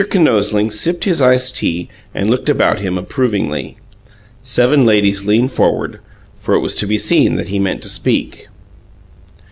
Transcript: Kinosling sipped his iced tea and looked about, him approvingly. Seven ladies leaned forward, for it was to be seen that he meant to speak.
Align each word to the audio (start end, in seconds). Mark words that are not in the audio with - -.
Kinosling 0.09 0.71
sipped 0.71 1.03
his 1.03 1.21
iced 1.21 1.57
tea 1.57 1.87
and 2.11 2.27
looked 2.27 2.49
about, 2.49 2.79
him 2.79 2.97
approvingly. 2.97 3.77
Seven 4.41 4.83
ladies 4.83 5.27
leaned 5.27 5.51
forward, 5.51 5.99
for 6.39 6.55
it 6.55 6.59
was 6.59 6.73
to 6.77 6.87
be 6.87 6.97
seen 6.97 7.35
that 7.35 7.49
he 7.49 7.59
meant 7.59 7.83
to 7.83 7.87
speak. 7.89 8.47